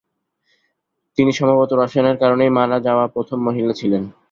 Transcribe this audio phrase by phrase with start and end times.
[1.17, 4.03] তিনি সম্ভবত "রসায়নের কারণেই মারা যাওয়া প্রথম মহিলা" ছিলেন।